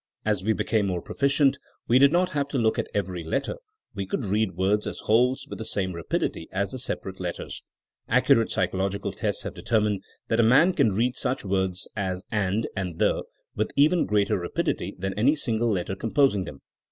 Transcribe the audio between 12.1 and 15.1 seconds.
and*' and the^' with even greater rapidity